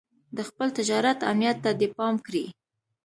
[0.37, 2.45] د خپل تجارت امنيت ته دې پام کړی.